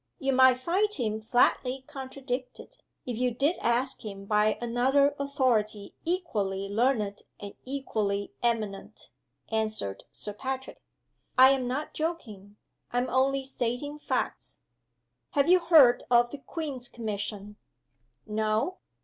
[0.17, 6.67] _""You might find him flatly contradicted, if you did ask him by another authority equally
[6.67, 9.11] learned and equally eminent,"
[9.51, 10.81] answered Sir Patrick.
[11.37, 12.55] "I am not joking
[12.91, 14.61] I am only stating facts.
[15.33, 17.57] Have you heard of the Queen's Commission?"
[18.25, 18.79] "No."